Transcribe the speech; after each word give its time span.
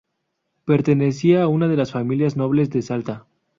Pertenecía 0.65 1.43
a 1.43 1.47
una 1.47 1.67
de 1.67 1.77
las 1.77 1.91
familias 1.91 2.35
nobles 2.35 2.71
de 2.71 2.81
Salta. 2.81 3.27